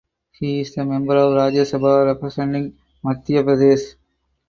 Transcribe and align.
He 0.31 0.61
is 0.61 0.75
member 0.77 1.15
of 1.15 1.35
Rajya 1.37 1.61
Sabha 1.61 2.07
representing 2.07 2.75
Madhya 3.05 3.45
Pradesh. 3.45 3.97